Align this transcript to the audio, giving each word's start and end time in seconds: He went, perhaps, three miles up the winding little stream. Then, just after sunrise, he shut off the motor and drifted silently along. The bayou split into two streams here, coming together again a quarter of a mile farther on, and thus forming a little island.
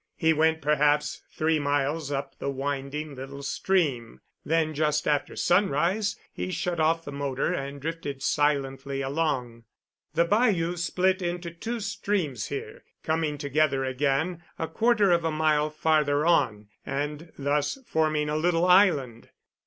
He 0.15 0.33
went, 0.33 0.63
perhaps, 0.63 1.21
three 1.29 1.59
miles 1.59 2.11
up 2.11 2.39
the 2.39 2.49
winding 2.49 3.13
little 3.13 3.43
stream. 3.43 4.19
Then, 4.43 4.73
just 4.73 5.07
after 5.07 5.35
sunrise, 5.35 6.15
he 6.33 6.49
shut 6.49 6.79
off 6.79 7.05
the 7.05 7.11
motor 7.11 7.53
and 7.53 7.79
drifted 7.79 8.23
silently 8.23 9.01
along. 9.01 9.65
The 10.15 10.25
bayou 10.25 10.75
split 10.77 11.21
into 11.21 11.51
two 11.51 11.79
streams 11.79 12.47
here, 12.47 12.83
coming 13.03 13.37
together 13.37 13.85
again 13.85 14.43
a 14.57 14.67
quarter 14.67 15.11
of 15.11 15.23
a 15.23 15.29
mile 15.29 15.69
farther 15.69 16.25
on, 16.25 16.69
and 16.83 17.31
thus 17.37 17.77
forming 17.85 18.27
a 18.27 18.35
little 18.37 18.65
island. 18.65 19.29